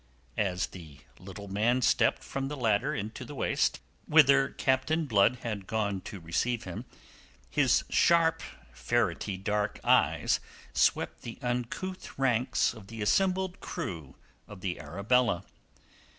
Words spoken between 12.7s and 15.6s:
of the assembled crew of the Arabella.